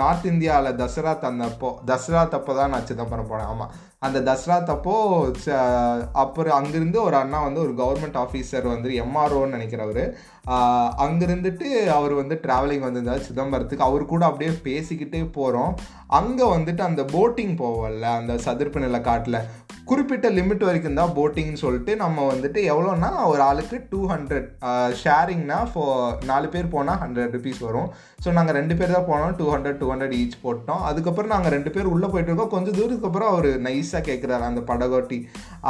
நார்த் 0.00 0.26
இந்தியாவில் 0.30 0.76
தசரா 0.80 1.12
தந்தப்போ 1.22 1.70
தசரா 1.90 2.22
தப்போ 2.34 2.52
தான் 2.58 2.72
நான் 2.74 2.88
சிதம்பரம் 2.90 3.30
போனேன். 3.30 3.50
ஆமாம் 3.52 3.72
அந்த 4.06 4.18
தசரா 4.28 4.56
தப்போ 4.70 4.94
அப்புறம் 6.22 6.56
அங்கேருந்து 6.58 6.98
ஒரு 7.06 7.16
அண்ணா 7.20 7.38
வந்து 7.42 7.60
ஒரு 7.64 7.72
கவர்மெண்ட் 7.80 8.18
ஆஃபீஸர் 8.24 8.66
வந்து 8.72 8.90
எம்ஆர்ஓன்னு 9.04 9.56
நினைக்கிறவர். 9.56 10.02
அங்கேருந்துட்டு 11.04 11.68
அவர் 11.96 12.14
வந்து 12.20 12.36
ட்ராவலிங் 12.44 12.86
வந்திருந்தார் 12.86 13.26
சிதம்பரத்துக்கு. 13.28 13.88
அவர் 13.88 14.04
கூட 14.12 14.22
அப்படியே 14.30 14.52
பேசிக்கிட்டே 14.68 15.22
போகிறோம் 15.38 15.74
அங்கே 16.20 16.46
வந்துட்டு 16.56 16.82
அந்த 16.90 17.02
போட்டிங் 17.14 17.54
போவோம்ல 17.62 18.08
அந்த 18.20 18.34
சதுர்ப்பு 18.46 18.84
நில 18.86 19.00
காட்டில். 19.10 19.40
குறிப்பிட்ட 19.92 20.26
லிமிட் 20.36 20.62
வரைக்கும் 20.66 20.98
தான் 20.98 21.14
போட்டிங்னு 21.16 21.62
சொல்லிட்டு 21.62 21.92
நம்ம 22.02 22.26
வந்துட்டு 22.32 22.60
எவ்வளோன்னா 22.72 23.10
ஒரு 23.32 23.42
ஆளுக்கு 23.48 23.76
டூ 23.90 24.00
ஹண்ட்ரட் 24.12 24.48
ஷேரிங்னா 25.00 25.58
ஃபோ 25.70 25.82
நாலு 26.30 26.46
பேர் 26.54 26.72
போனால் 26.74 27.00
ஹண்ட்ரட் 27.02 27.34
ருபீஸ் 27.36 27.60
வரும். 27.66 27.88
ஸோ 28.24 28.30
நாங்கள் 28.36 28.56
ரெண்டு 28.58 28.74
பேர் 28.78 28.94
தான் 28.96 29.06
போனோம். 29.10 29.32
Two 29.38 29.46
hundred 29.54 29.78
two 29.80 29.86
hundred 29.92 30.14
each 30.20 30.36
போட்டோம். 30.44 30.82
அதுக்கப்புறம் 30.90 31.32
நாங்கள் 31.34 31.54
ரெண்டு 31.56 31.70
பேர் 31.74 31.90
உள்ளே 31.94 32.08
போயிட்டு 32.12 32.30
இருக்கோம். 32.30 32.52
கொஞ்சம் 32.54 32.76
தூரத்துக்கு 32.76 33.08
அப்புறம் 33.08 33.30
அவர் 33.32 33.48
நைஸாக 33.66 34.02
கேட்குறாரு 34.08 34.44
அந்த 34.50 34.62
படகோட்டி 34.70 35.18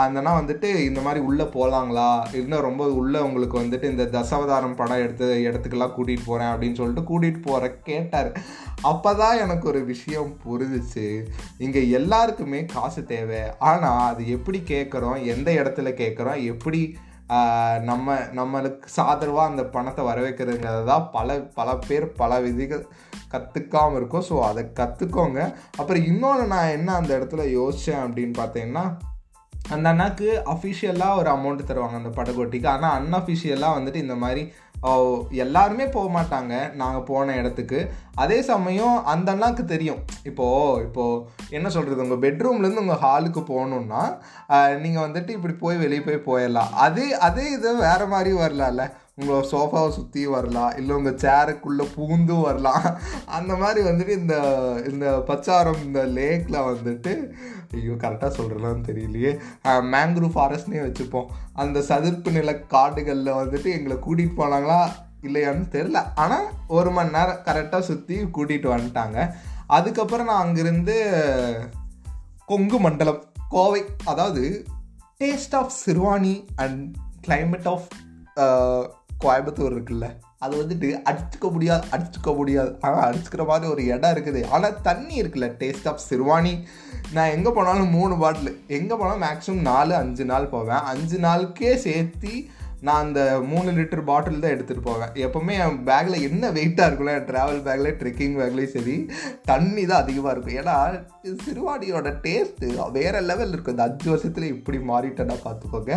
அந்தனா 0.02 0.32
வந்துட்டு 0.40 0.68
இந்த 0.88 1.00
மாதிரி 1.06 1.22
உள்ளே 1.30 1.46
போகலாங்களா 1.56 2.08
இன்னும் 2.40 2.66
ரொம்ப 2.68 2.84
உள்ளே 3.00 3.22
உங்களுக்கு 3.28 3.56
வந்துட்டு 3.62 3.90
இந்த 3.92 4.06
தசாவதாரம் 4.16 4.78
படம் 4.80 5.02
எடுத்து 5.04 5.28
இடத்துக்கெல்லாம் 5.48 5.94
கூட்டிகிட்டு 5.96 6.28
போகிறேன் 6.30 6.52
அப்படின்னு 6.52 6.80
சொல்லிட்டு 6.80 7.08
கூட்டிகிட்டு 7.10 7.42
போகிற 7.48 7.72
கேட்டார். 7.90 8.30
அப்போ 8.92 9.10
தான் 9.22 9.40
எனக்கு 9.44 9.66
ஒரு 9.72 9.80
விஷயம் 9.92 10.30
புரிஞ்சிச்சு. 10.44 11.08
இங்கே 11.64 11.82
எல்லாருக்குமே 11.98 12.62
காசு 12.76 13.02
தேவை. 13.12 13.42
ஆனால் 13.70 14.11
அது 14.12 14.22
எப்படி 14.36 14.60
கேட்குறோம் 14.72 15.18
எந்த 15.34 15.48
இடத்துல 15.60 15.90
கேட்குறோம் 16.02 16.44
எப்படி 16.52 16.82
நம்ம 17.88 18.14
நம்மளுக்கு 18.38 18.88
சாதரவாக 18.96 19.50
அந்த 19.50 19.62
பணத்தை 19.74 20.02
வர 20.08 20.18
வைக்கிறதுங்கிறது 20.24 20.84
தான் 20.90 21.04
பல 21.12 21.36
பல 21.58 21.76
பேர் 21.86 22.06
பல 22.22 22.40
விதிகள் 22.46 22.82
கற்றுக்காமல் 23.32 23.96
இருக்கும். 23.98 24.26
ஸோ 24.28 24.36
அதை 24.48 24.62
கற்றுக்கோங்க 24.80 25.40
அப்புறம் 25.80 26.04
இன்னொன்று 26.10 26.44
நான் 26.54 26.74
என்ன 26.78 26.96
அந்த 27.00 27.10
இடத்துல 27.18 27.44
யோசித்தேன் 27.58 28.04
அப்படின்னு 28.06 28.34
பார்த்தீங்கன்னா 28.42 28.84
அந்த 29.74 29.86
அண்ணாக்கு 29.92 30.28
அஃபிஷியலாக 30.54 31.18
ஒரு 31.20 31.30
அமௌண்ட் 31.36 31.68
தருவாங்க 31.70 31.98
அந்த 32.00 32.12
படகோட்டிக்கு. 32.18 32.68
ஆனால் 32.74 32.96
அன்அஃபிஷியலாக 32.98 33.76
வந்துட்டு 33.78 34.04
இந்த 34.06 34.16
மாதிரி 34.24 34.42
எல்லாருமே 35.44 35.84
போக 35.96 36.06
மாட்டாங்க 36.16 36.54
நாங்கள் 36.80 37.06
போன 37.10 37.34
இடத்துக்கு. 37.40 37.80
அதே 38.14 38.38
சமயம் 38.42 38.96
அந்த 39.12 39.28
அண்ணாக்கு 39.34 39.64
தெரியும். 39.64 40.00
இப்போது 40.30 40.82
இப்போது 40.86 41.22
என்ன 41.56 41.68
சொல்கிறது 41.76 42.04
உங்கள் 42.06 42.22
பெட்ரூம்லேருந்து 42.24 42.84
உங்கள் 42.84 43.04
ஹாலுக்கு 43.04 43.42
போகணுன்னா 43.52 44.02
நீங்கள் 44.84 45.04
வந்துட்டு 45.06 45.30
இப்படி 45.36 45.54
போய் 45.62 45.82
வெளியே 45.84 46.02
போய் 46.08 46.26
போயிடலாம். 46.30 46.72
அதே 46.86 47.06
அதே 47.28 47.46
இது 47.50 47.76
வேறு 47.86 48.06
மாதிரி 48.14 48.32
வரலாம்ல. 48.42 48.86
உங்களோட 49.20 49.44
சோஃபாவை 49.52 49.88
சுற்றி 49.96 50.22
வரலாம். 50.34 50.76
இல்லை 50.76 50.92
உங்கள் 50.96 51.18
சேருக்குள்ளே 51.24 51.86
பூந்தும் 51.96 52.44
வரலாம். 52.48 52.84
அந்த 53.38 53.54
மாதிரி 53.62 53.80
வந்துட்டு 53.88 54.14
இந்த 54.20 54.36
இந்த 54.92 55.06
பச்சாரம் 55.30 55.82
இந்த 55.86 56.02
லேக்கில் 56.18 56.66
வந்துட்டு 56.70 57.12
ஐயோ 57.78 57.94
கரெக்டாக 58.02 58.30
சொல்கிறலான்னு 58.38 58.86
தெரியலையே. 58.88 59.32
மேங்க்ரூவ் 59.94 60.34
ஃபாரஸ்ட்னே 60.36 60.80
வச்சுப்போம். 60.86 61.30
அந்த 61.62 61.80
சதுர்ப்பு 61.88 62.30
நில 62.30 62.52
காடுகளில் 62.74 63.38
வந்துட்டு 63.40 63.70
எங்களை 63.78 63.96
கூட்டிகிட்டு 64.06 64.40
போனாங்களா 64.40 64.80
இல்லையான்னு 65.26 65.66
தெரில 65.74 65.98
ஆனால் 66.22 66.46
ஒரு 66.76 66.90
மணி 66.90 67.10
நேரம் 67.16 67.44
கரெக்டாக 67.48 67.82
சுற்றி 67.90 68.16
கூட்டிகிட்டு 68.36 68.68
வந்துட்டாங்க. 68.74 69.18
அதுக்கப்புறம் 69.76 70.28
நான் 70.30 70.44
அங்கேருந்து 70.44 70.96
கொங்கு 72.50 72.78
மண்டலம் 72.78 73.22
கோவை 73.48 73.82
அதாவது 74.04 74.44
taste 75.20 75.54
of 75.60 75.72
Siruvani 75.84 76.34
and 76.56 76.96
climate 77.26 77.68
of 77.72 77.88
Coimbatore 79.24 79.74
இருக்குல்ல. 79.74 80.06
அது 80.44 80.54
வந்துட்டு 80.62 80.88
அடிச்சுக்க 81.10 81.46
முடியாது 81.56 81.84
அடிச்சுக்க 81.94 82.30
முடியாது. 82.38 82.70
ஆனால் 82.80 83.04
அடிச்சுக்கிற 83.08 83.44
மாதிரி 83.50 83.70
ஒரு 83.72 83.82
இடம் 83.94 84.14
இருக்குது. 84.16 84.40
ஆனால் 84.56 84.80
தண்ணி 84.88 85.14
இருக்குல்ல 85.22 85.48
டேஸ்ட் 85.62 85.88
ஆஃப் 85.90 86.06
சிறுவாணி 86.08 86.54
நான் 87.16 87.34
எங்கே 87.36 87.50
போனாலும் 87.50 87.94
மூணு 87.98 88.14
பாட்டில் 88.22 88.52
எங்கே 88.78 88.94
போனாலும் 88.94 89.24
மேக்ஸிமம் 89.26 89.68
நாலு 89.70 89.94
அஞ்சு 90.02 90.24
நாள் 90.32 90.52
போவேன். 90.54 90.84
அஞ்சு 90.92 91.18
நாளுக்கே 91.18 91.72
சேர்த்து 91.86 92.32
நான் 92.86 93.02
அந்த 93.04 93.20
மூணு 93.50 93.70
லிட்டர் 93.78 94.02
பாட்டில் 94.10 94.42
தான் 94.44 94.54
எடுத்துகிட்டு 94.54 94.86
போவேன். 94.88 95.12
எப்போவுமே 95.26 95.54
என் 95.64 95.76
பேக்கில் 95.88 96.24
என்ன 96.28 96.50
வெயிட்டாக 96.56 96.88
இருக்கும்ல 96.88 97.14
என் 97.18 97.28
ட்ராவல் 97.30 97.60
பேக்கில் 97.66 97.98
ட்ரெக்கிங் 98.00 98.34
பேக்லேயும் 98.40 98.74
சரி 98.76 98.96
தண்ணி 99.50 99.84
தான் 99.90 100.02
அதிகமாக 100.04 100.32
இருக்கும். 100.34 100.58
ஏன்னா 100.62 100.76
சிறுவாடியோட 101.44 102.10
டேஸ்ட்டு 102.26 102.88
வேறு 102.98 103.20
லெவல் 103.30 103.52
இருக்கும். 103.54 103.76
இந்த 103.76 103.86
அஞ்சு 103.88 104.08
வருஷத்தில் 104.12 104.52
இப்படி 104.56 104.80
மாறிட்டேன்னா 104.90 105.38
பார்த்துக்கோங்க. 105.46 105.92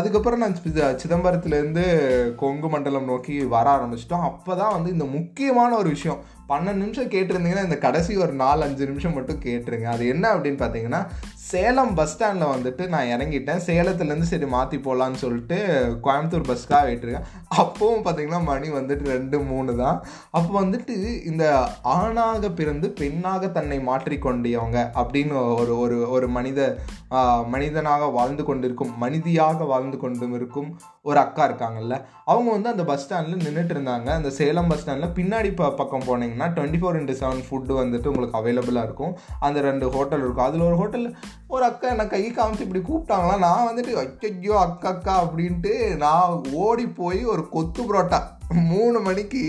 அதுக்கப்புறம் 0.00 0.42
நான் 0.44 0.58
சிதம்பரத்துலேருந்து 1.04 1.86
கொங்கு 2.42 2.70
மண்டலம் 2.74 3.10
நோக்கி 3.12 3.36
வர 3.56 3.66
ஆரம்பிச்சிட்டோம். 3.76 4.26
அப்போ 4.32 4.52
தான் 4.62 4.76
வந்து 4.76 4.90
இந்த 4.96 5.08
முக்கியமான 5.16 5.70
ஒரு 5.82 5.90
விஷயம் 5.96 6.20
பன்னெண்டு 6.52 6.82
நிமிஷம் 6.82 7.10
கேட்டிருந்தீங்கன்னா 7.12 7.66
இந்த 7.66 7.76
கடைசி 7.84 8.12
ஒரு 8.22 8.32
நாலு 8.40 8.60
அஞ்சு 8.66 8.88
நிமிஷம் 8.90 9.14
மட்டும் 9.16 9.42
கேட்டுருங்க. 9.44 9.86
அது 9.94 10.04
என்ன 10.14 10.24
அப்படின்னு 10.34 10.60
பார்த்தீங்கன்னா 10.62 11.00
சேலம் 11.50 11.94
பஸ் 11.98 12.10
ஸ்டாண்டில் 12.12 12.52
வந்துட்டு 12.52 12.82
நான் 12.92 13.10
இறங்கிட்டேன். 13.14 13.60
சேலத்துலேருந்து 13.66 14.28
சரி 14.30 14.46
மாற்றி 14.54 14.76
போகலான்னு 14.84 15.20
சொல்லிட்டு 15.22 15.56
கோயம்புத்தூர் 16.04 16.46
பஸ்க்காக 16.48 16.82
வெயிட்டுருக்கேன் 16.88 17.26
அப்போவும் 17.62 18.04
பார்த்தீங்கன்னா 18.04 18.40
மணி 18.50 18.68
வந்துட்டு 18.76 19.04
ரெண்டு 19.14 19.38
மூணு 19.50 19.72
தான். 19.80 19.96
அப்போ 20.38 20.52
வந்துட்டு 20.62 20.94
இந்த 21.30 21.44
ஆணாக 21.96 22.50
பிறந்து 22.58 22.88
பெண்ணாக 23.00 23.50
தன்னை 23.56 23.78
மாற்றிக்கொண்டியவங்க 23.88 24.78
அப்படின்னு 25.02 25.36
ஒரு 25.62 25.74
ஒரு 25.84 25.98
ஒரு 26.16 26.28
மனித 26.36 26.60
மனிதனாக 27.54 28.10
வாழ்ந்து 28.18 28.42
கொண்டிருக்கும் 28.48 28.92
மனிதியாக 29.04 29.64
வாழ்ந்து 29.72 29.96
கொண்டும் 30.04 30.34
இருக்கும் 30.38 30.68
ஒரு 31.08 31.18
அக்கா 31.24 31.42
இருக்காங்கல்ல. 31.48 31.94
அவங்க 32.30 32.48
வந்து 32.56 32.72
அந்த 32.72 32.84
பஸ் 32.90 33.02
ஸ்டாண்டில் 33.04 33.44
நின்றுட்டு 33.46 33.74
இருந்தாங்க. 33.76 34.08
அந்த 34.18 34.30
சேலம் 34.38 34.70
பஸ் 34.72 34.82
ஸ்டாண்டில் 34.82 35.14
பின்னாடி 35.18 35.50
ப 35.60 35.72
பக்கம் 35.80 36.06
போனீங்கன்னா 36.10 36.48
twenty 36.56 36.80
four 36.82 36.98
into 37.00 37.18
seven 37.22 37.44
food 37.48 37.80
வந்துட்டு 37.82 38.10
உங்களுக்கு 38.12 38.40
அவைலபிளாக 38.42 38.88
இருக்கும். 38.88 39.14
அந்த 39.48 39.58
ரெண்டு 39.68 39.86
ஹோட்டல் 39.96 40.24
இருக்கும். 40.26 40.48
அதில் 40.48 40.66
ஒரு 40.70 40.78
ஹோட்டலில் 40.82 41.14
ஒரு 41.54 41.64
அக்கா 41.64 41.86
என்னை 41.88 42.04
கை 42.06 42.22
காமிச்சு 42.30 42.64
இப்படி 42.66 42.82
கூப்பிட்டாங்களா? 42.88 43.36
நான் 43.44 43.68
வந்துட்டு 43.68 43.92
அச்சையோ 44.02 44.54
அக்கா 44.64 44.88
அக்கா 44.94 45.14
அப்படின்ட்டு 45.24 45.72
நான் 46.02 46.42
ஓடி 46.64 46.86
போய் 47.00 47.20
ஒரு 47.24 47.42
கொத்து 47.54 47.82
புரோட்டா 47.82 48.20
மூணு 48.72 48.98
மணிக்கு 49.00 49.42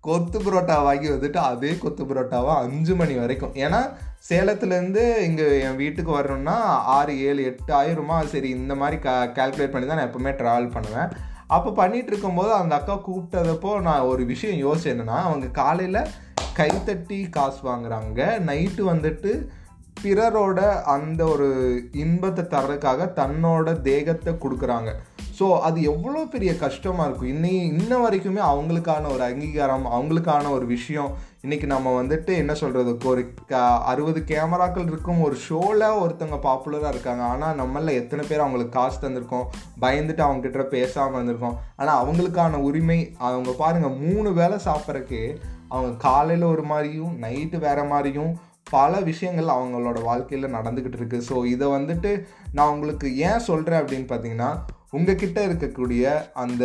கொத்து 0.00 0.38
புரோட்டா 0.38 0.76
வாங்கி 0.86 1.08
வந்துட்டு 1.10 1.40
அதே 1.50 1.70
கொத்து 1.78 2.04
புரோட்டாவாக 2.04 2.64
அஞ்சு 2.64 2.94
மணி 2.94 3.14
வரைக்கும். 3.20 3.54
ஏன்னா 3.64 3.80
சேலத்துலேருந்து 4.28 5.04
இங்கே 5.28 5.46
என் 5.66 5.80
வீட்டுக்கு 5.82 6.12
வரணும்னா 6.12 6.56
ஆறு 6.96 7.14
ஏழு 7.28 7.42
எட்டு 7.44 7.72
ஆயிருமா? 7.80 8.18
சரி 8.32 8.48
இந்த 8.58 8.74
மாதிரி 8.82 8.98
க 9.06 9.16
கால்குலேட் 9.38 9.74
பண்ணி 9.74 9.88
தான் 9.88 10.00
நான் 10.00 10.10
எப்போவுமே 10.10 10.34
ட்ராவல் 10.40 10.74
பண்ணுவேன். 10.76 11.10
அப்போ 11.56 11.70
பண்ணிகிட்டு 11.80 12.12
இருக்கும்போது 12.12 12.52
அந்த 12.60 12.74
அக்கா 12.80 12.94
கூப்பிட்டதப்போ 13.08 13.72
நான் 13.88 14.08
ஒரு 14.12 14.24
விஷயம் 14.32 14.60
யோசிச்சு 14.66 14.92
என்னென்னா 14.94 15.18
அவங்க 15.28 15.46
காலையில் 15.62 16.08
கைத்தட்டி 16.58 17.18
காசு 17.36 17.60
வாங்குறாங்க. 17.70 18.22
நைட்டு 18.50 18.82
வந்துட்டு 18.92 19.32
பிறரோட 20.04 20.60
அந்த 20.94 21.20
ஒரு 21.34 21.48
இன்பத்தை 22.04 22.44
தர்றதுக்காக 22.54 23.10
தன்னோட 23.20 23.66
தேகத்தை 23.90 24.32
கொடுக்குறாங்க. 24.44 24.90
ஸோ 25.38 25.46
அது 25.66 25.78
எவ்வளோ 25.90 26.20
பெரிய 26.32 26.50
கஷ்டமாக 26.56 27.06
இருக்கும். 27.06 27.30
இன்னி 27.34 27.52
இன்ன 27.70 27.92
வரைக்குமே 28.02 28.42
அவங்களுக்கான 28.50 29.08
ஒரு 29.14 29.22
அங்கீகாரம் 29.28 29.86
அவங்களுக்கான 29.96 30.50
ஒரு 30.56 30.66
விஷயம். 30.74 31.10
இன்றைக்கி 31.44 31.66
நம்ம 31.72 31.88
வந்துட்டு 32.00 32.32
என்ன 32.42 32.52
சொல்கிறது 32.60 32.92
ஒரு 33.12 33.22
க 33.50 33.62
அறுபது 33.92 34.20
கேமராக்கள் 34.30 34.86
இருக்கும் 34.90 35.24
ஒரு 35.26 35.36
ஷோவில் 35.46 35.86
ஒருத்தவங்க 36.02 36.38
பாப்புலராக 36.46 36.92
இருக்காங்க. 36.94 37.24
ஆனால் 37.32 37.58
நம்மளில் 37.62 37.98
எத்தனை 38.00 38.22
பேர் 38.28 38.44
அவங்களுக்கு 38.44 38.76
காசு 38.78 38.98
தந்திருக்கோம்? 39.02 39.48
பயந்துட்டு 39.84 40.24
அவங்ககிட்ட 40.26 40.66
பேசாமல் 40.76 41.18
இருந்திருக்கோம். 41.18 41.58
ஆனால் 41.80 42.00
அவங்களுக்கான 42.04 42.62
உரிமை 42.68 43.00
அவங்க 43.28 43.52
பாருங்கள் 43.64 44.00
மூணு 44.04 44.32
வேலை 44.40 44.58
சாப்பிட்றக்கு 44.68 45.22
அவங்க 45.72 45.92
காலையில் 46.08 46.52
ஒரு 46.54 46.64
மாதிரியும் 46.72 47.14
நைட்டு 47.26 47.58
வேறு 47.66 47.84
மாதிரியும் 47.92 48.32
பல 48.70 49.00
விஷயங்கள் 49.00 49.54
அவங்களோட 49.54 50.02
வாழ்க்கையில் 50.02 50.54
நடந்துக்கிட்டு 50.54 50.98
இருக்கு. 50.98 51.18
ஸோ 51.28 51.44
இதை 51.46 51.66
வந்துட்டு 51.68 52.10
நான் 52.52 52.68
உங்களுக்கு 52.68 53.16
ஏன் 53.16 53.38
சொல்கிறேன் 53.40 53.80
அப்படின்னு 53.82 54.08
பார்த்தீங்கன்னா 54.12 54.50
உங்ககிட்ட 54.90 55.38
இருக்கக்கூடிய 55.48 56.04
அந்த 56.32 56.64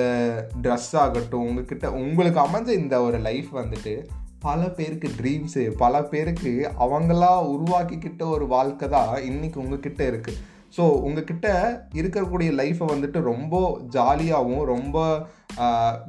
ட்ரெஸ் 0.62 0.96
ஆகட்டும் 0.96 1.46
உங்ககிட்ட 1.48 1.91
உங்களுக்கு 1.91 2.39
அமைஞ்ச 2.39 2.70
இந்த 2.77 3.01
ஒரு 3.01 3.20
லைஃப் 3.20 3.50
வந்துட்டு 3.53 3.94
பல 4.39 4.68
பேருக்கு 4.68 5.08
ட்ரீம்ஸு 5.18 5.63
பல 5.77 6.03
பேருக்கு 6.03 6.51
அவங்களா 6.79 7.32
உருவாக்கிக்கிட்ட 7.53 8.24
ஒரு 8.29 8.48
வாழ்க்கை 8.48 8.89
தான் 8.89 9.12
இன்றைக்கி 9.24 9.56
உங்ககிட்ட 9.56 10.03
இருக்குது 10.03 10.38
ஸோ 10.77 10.84
உங்ககிட்ட 11.00 11.48
இருக்கக்கூடிய 11.94 12.50
லைஃப்பை 12.51 12.88
வந்துட்டு 12.88 13.22
ரொம்ப 13.22 13.82
ஜாலியாகவும் 13.89 14.65
ரொம்ப 14.65 14.98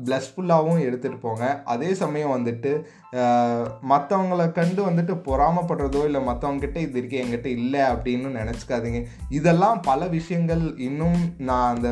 ப்ளஸ்ஃபுல்லாகவும் 0.07 0.83
எடுத்துகிட்டு 0.87 1.19
போங்க. 1.25 1.45
அதே 1.73 1.91
சமயம் 2.01 2.35
வந்துட்டு 2.35 2.73
மற்றவங்கள 3.93 4.43
கண்டு 4.59 4.81
வந்துட்டு 4.89 5.15
பொறாமப்படுறதோ 5.29 6.01
இல்லை 6.09 6.21
மற்றவங்ககிட்ட 6.29 6.79
இது 6.87 6.99
இருக்கு 7.01 7.21
என்கிட்ட 7.23 7.49
இல்லை 7.59 7.81
அப்படின்னு 7.93 8.29
நினச்சிக்காதீங்க. 8.41 9.01
இதெல்லாம் 9.39 9.81
பல 9.89 10.07
விஷயங்கள் 10.17 10.65
இன்னும் 10.89 11.19
நான் 11.49 11.71
அந்த 11.75 11.89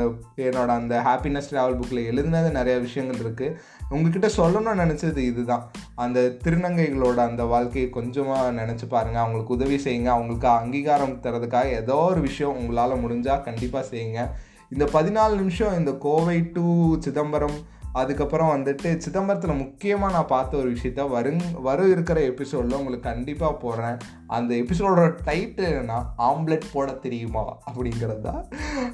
என்னோட 0.49 0.71
அந்த 0.81 0.97
ஹாப்பினஸ் 1.09 1.50
ட்ராவல் 1.52 1.78
புக்கில் 1.81 2.09
எழுதினது 2.11 2.50
நிறைய 2.59 2.76
விஷயங்கள் 2.87 3.23
இருக்குது 3.25 3.57
உங்ககிட்ட 3.95 4.28
சொல்லணும்னு 4.38 4.81
நினச்சது 4.85 5.23
இதுதான். 5.31 5.64
அந்த 6.05 6.21
திருநங்கைகளோட 6.45 7.19
அந்த 7.31 7.45
வாழ்க்கையை 7.55 7.88
கொஞ்சமாக 7.99 8.52
நினச்சி 8.61 8.88
பாருங்கள் 8.95 9.25
அவங்களுக்கு 9.25 9.57
உதவி 9.59 9.78
செய்யுங்க. 9.87 10.11
அவங்களுக்கு 10.17 10.49
அங்கீகாரம் 10.61 11.21
தரதுக்காக 11.26 11.73
ஏதோ 11.81 11.99
ஒரு 12.12 12.23
விஷயம் 12.28 12.59
உங்களால் 12.61 13.02
முடிஞ்சால் 13.05 13.45
கண்டிப்பாக 13.49 13.85
செய்யுங்க. 13.93 14.23
இந்த 14.70 14.84
பதினாலு 14.92 15.34
நிமிஷம் 15.34 15.78
இந்த 15.78 15.92
கோவை 15.92 16.40
டு 16.40 16.94
சிதம்பரம் 16.98 17.58
அதுக்கப்புறம் 17.92 18.50
வந்துட்டு 18.56 19.00
சிதம்பரத்தில் 19.04 19.56
முக்கியமாக 19.56 20.12
நான் 20.12 20.26
பார்த்த 20.26 20.56
ஒரு 20.56 20.72
விஷயத்த 20.72 21.04
வருங் 21.14 21.60
வரும் 21.60 21.90
இருக்கிற 21.90 22.20
எபிசோடில் 22.20 22.76
உங்களுக்கு 22.78 23.10
கண்டிப்பாக 23.10 23.54
போடுறேன். 23.62 23.98
அந்த 24.26 24.54
எபிசோடோட 24.54 25.18
டைட்டில் 25.25 25.68
என்னென்னா 25.70 26.02
ஆம்லெட் 26.18 26.70
போட 26.72 26.92
தெரியுமா? 26.92 27.58
அப்படிங்கிறது 27.70 28.20
தான் 28.20 28.44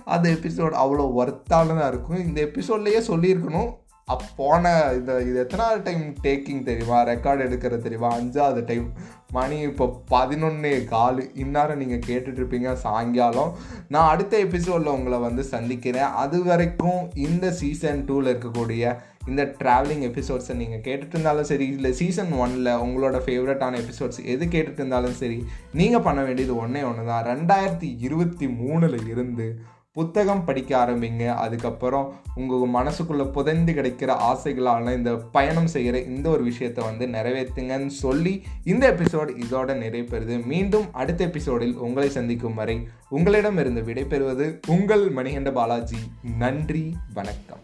அந்த 0.05 0.29
எபிசோட் 0.31 0.77
அவ்வளோ 0.85 1.07
ஒர்த்தானதாக 1.21 1.89
இருக்கும். 1.89 2.27
இந்த 2.27 2.41
எபிசோட்லேயே 2.43 3.03
சொல்லியிருக்கணும். 3.13 3.71
போன 4.09 4.93
இந்த 4.97 5.13
இது 5.23 5.39
எத்தனாவது 5.39 5.83
டைம் 5.83 6.03
டேக்கிங் 6.25 6.63
தெரியுமா? 6.63 6.99
ரெக்கார்டு 7.03 7.43
எடுக்கிறது 7.47 7.85
தெரியுமா? 7.87 8.11
அஞ்சாவது 8.19 8.65
டைம் 8.65 8.87
மணி 9.33 9.61
இப்போ 9.61 9.87
பதினொன்று 10.09 10.73
காலு. 10.91 11.23
இந்நேரம் 11.35 11.81
நீங்கள் 11.83 12.05
கேட்டுட்ருப்பீங்க 12.09 12.73
சாயங்காலம். 12.85 13.55
நான் 13.89 14.11
அடுத்த 14.11 14.39
எபிசோடில் 14.39 14.95
உங்களை 14.97 15.19
வந்து 15.19 15.45
சந்திக்கிறேன். 15.55 16.13
அது 16.25 16.43
வரைக்கும் 16.45 17.01
இந்த 17.15 17.51
சீசன் 17.51 18.05
டூவில் 18.11 18.33
இருக்கக்கூடிய 18.33 18.95
இந்த 19.27 19.43
ட்ராவலிங் 19.61 20.07
எபிசோட்ஸை 20.09 20.55
நீங்கள் 20.55 20.83
கேட்டுட்டு 20.87 21.15
இருந்தாலும் 21.17 21.51
சரி 21.51 21.67
இல்லை 21.67 21.93
சீசன் 21.93 22.33
ஒனில் 22.33 22.81
உங்களோட 22.87 23.19
ஃபேவரட்டான 23.27 23.79
எபிசோட்ஸ் 23.83 24.21
எது 24.33 24.45
கேட்டுட்டு 24.47 24.83
இருந்தாலும் 24.83 25.21
சரி 25.21 25.39
நீங்கள் 25.73 26.03
பண்ண 26.03 26.23
வேண்டியது 26.23 26.57
ஒன்றே 26.57 26.83
ஒன்று 26.83 27.05
தான் 27.13 27.25
ரெண்டாயிரத்தி 27.33 27.91
இருபத்தி 27.99 28.49
மூணில் 28.61 28.99
இருந்து 29.07 29.47
புத்தகம் 29.95 30.45
படிக்க 30.45 30.85
ஆரம்பிங்க. 30.85 31.27
அதுக்கப்புறம் 31.27 32.15
உங்கள் 32.35 32.69
மனசுக்குள்ளே 32.69 33.33
புதைந்து 33.33 33.73
கிடைக்கிற 33.73 34.17
ஆசைகளான 34.31 34.97
இந்த 34.97 35.17
பயணம் 35.17 35.67
செய்கிற 35.67 35.99
இந்த 35.99 36.29
ஒரு 36.29 36.43
விஷயத்தை 36.43 36.85
வந்து 36.85 37.07
நிறைவேற்றுங்கன்னு 37.07 37.87
சொல்லி 37.87 38.43
இந்த 38.65 38.93
எபிசோடு 38.93 39.31
இதோட 39.45 39.77
நிறைவேறுது. 39.85 40.45
மீண்டும் 40.45 40.93
அடுத்த 40.93 41.25
எபிசோடில் 41.25 41.77
உங்களை 41.77 42.09
சந்திக்கும் 42.09 42.55
வரை 42.55 42.89
உங்களிடமிருந்து 43.09 43.83
விடைபெறுவது 43.83 44.59
உங்கள் 44.67 45.13
மணிகண்ட 45.13 45.53
பாலாஜி. 45.53 45.97
நன்றி 46.39 46.97
வணக்கம். 47.15 47.63